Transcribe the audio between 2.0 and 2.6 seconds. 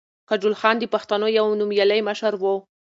مشر ؤ.